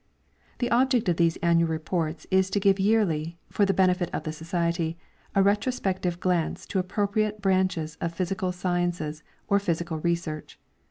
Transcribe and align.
The 0.57 0.71
object 0.71 1.07
of 1.09 1.17
these 1.17 1.37
annual 1.43 1.69
reports 1.69 2.25
is 2.31 2.49
to 2.49 2.59
give 2.59 2.79
yearly, 2.79 3.37
for 3.51 3.65
the 3.67 3.71
benefit 3.75 4.09
of 4.11 4.23
the 4.23 4.31
Society, 4.31 4.97
a 5.35 5.43
retrospective 5.43 6.19
glance 6.19 6.65
to 6.69 6.79
appropriate 6.79 7.39
branches 7.39 7.99
of 8.01 8.11
physical 8.11 8.51
sciences 8.51 9.21
or 9.47 9.59
physical 9.59 9.99
research. 9.99 10.57